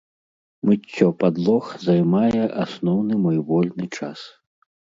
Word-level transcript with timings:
Мыццё 0.69 1.09
падлог 1.19 1.69
займае 1.87 2.43
асноўны 2.65 3.13
мой 3.27 3.37
вольны 3.51 3.85
час. 3.97 4.19